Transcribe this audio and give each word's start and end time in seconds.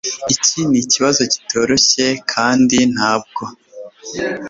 Iki 0.33 0.59
nikibazo 0.71 1.21
kitoroshye 1.33 2.07
kandi 2.31 2.77
ntabwo 2.93 3.43